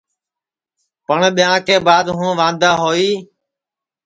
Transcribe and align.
پٹؔ 1.05 1.21
ٻیاں 1.35 1.57
کے 1.67 1.75
بعد 1.87 2.05
ہوں 2.15 2.31
واندا 2.39 2.71
ہوئی 2.81 3.09